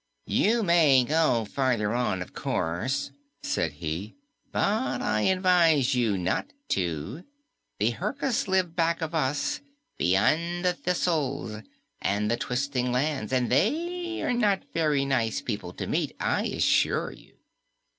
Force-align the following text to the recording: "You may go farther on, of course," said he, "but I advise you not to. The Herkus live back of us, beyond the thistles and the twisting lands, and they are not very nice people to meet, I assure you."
"You 0.25 0.63
may 0.63 1.03
go 1.03 1.45
farther 1.45 1.93
on, 1.93 2.23
of 2.23 2.33
course," 2.33 3.11
said 3.43 3.73
he, 3.73 4.15
"but 4.51 4.99
I 4.99 5.21
advise 5.21 5.93
you 5.93 6.17
not 6.17 6.53
to. 6.69 7.23
The 7.79 7.91
Herkus 7.91 8.47
live 8.47 8.75
back 8.75 9.03
of 9.03 9.13
us, 9.13 9.61
beyond 9.99 10.65
the 10.65 10.73
thistles 10.73 11.61
and 12.01 12.31
the 12.31 12.37
twisting 12.37 12.91
lands, 12.91 13.31
and 13.31 13.51
they 13.51 14.23
are 14.23 14.33
not 14.33 14.63
very 14.73 15.05
nice 15.05 15.39
people 15.39 15.71
to 15.73 15.85
meet, 15.85 16.15
I 16.19 16.45
assure 16.45 17.11
you." 17.11 17.35